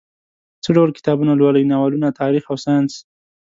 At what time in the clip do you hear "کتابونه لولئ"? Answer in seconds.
0.97-1.63